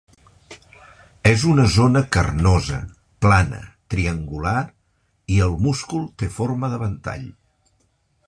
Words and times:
És 1.31 1.43
una 1.49 1.65
zona 1.73 2.01
carnosa, 2.15 2.79
plana, 3.25 3.59
triangular, 3.95 4.57
i 5.35 5.39
el 5.49 5.55
múscul 5.67 6.07
té 6.23 6.31
forma 6.39 6.71
de 6.75 6.81
ventall. 6.87 7.29